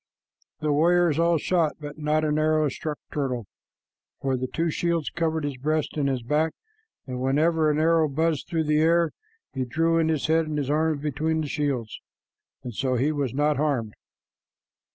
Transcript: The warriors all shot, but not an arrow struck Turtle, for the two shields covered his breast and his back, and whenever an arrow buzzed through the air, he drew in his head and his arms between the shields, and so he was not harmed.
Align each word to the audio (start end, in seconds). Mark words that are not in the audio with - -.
The 0.61 0.71
warriors 0.71 1.19
all 1.19 1.37
shot, 1.37 1.73
but 1.79 1.99
not 1.99 2.23
an 2.25 2.39
arrow 2.39 2.69
struck 2.69 2.97
Turtle, 3.13 3.45
for 4.19 4.35
the 4.35 4.47
two 4.47 4.71
shields 4.71 5.11
covered 5.11 5.43
his 5.43 5.57
breast 5.57 5.95
and 5.95 6.09
his 6.09 6.23
back, 6.23 6.53
and 7.05 7.21
whenever 7.21 7.69
an 7.69 7.77
arrow 7.79 8.09
buzzed 8.09 8.47
through 8.47 8.63
the 8.63 8.79
air, 8.79 9.11
he 9.53 9.63
drew 9.63 9.99
in 9.99 10.09
his 10.09 10.25
head 10.25 10.47
and 10.47 10.57
his 10.57 10.71
arms 10.71 11.03
between 11.03 11.41
the 11.41 11.47
shields, 11.47 11.99
and 12.63 12.73
so 12.73 12.95
he 12.95 13.11
was 13.11 13.35
not 13.35 13.57
harmed. 13.57 13.93